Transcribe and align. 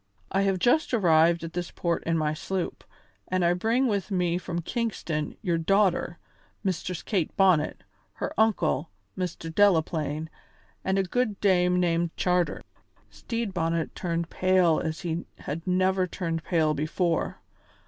I 0.31 0.41
have 0.41 0.57
just 0.57 0.95
arrived 0.95 1.43
at 1.43 1.53
this 1.53 1.69
port 1.69 2.01
in 2.05 2.17
my 2.17 2.33
sloop, 2.33 2.83
and 3.27 3.45
I 3.45 3.53
bring 3.53 3.85
with 3.85 4.09
me 4.09 4.39
from 4.39 4.63
Kingston 4.63 5.37
your 5.43 5.59
daughter, 5.59 6.17
Mistress 6.63 7.03
Kate 7.03 7.37
Bonnet, 7.37 7.83
her 8.13 8.33
uncle, 8.35 8.89
Mr. 9.15 9.53
Delaplaine, 9.53 10.27
and 10.83 10.97
a 10.97 11.03
good 11.03 11.39
dame 11.39 11.79
named 11.79 12.09
Charter." 12.17 12.63
Stede 13.11 13.53
Bonnet 13.53 13.93
turned 13.93 14.31
pale 14.31 14.79
as 14.79 15.01
he 15.01 15.25
had 15.37 15.67
never 15.67 16.07
turned 16.07 16.43
pale 16.43 16.73
before. 16.73 17.39